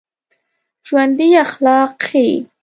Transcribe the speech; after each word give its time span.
ژوندي 0.87 1.29
اخلاق 1.45 1.91
ښيي 2.05 2.35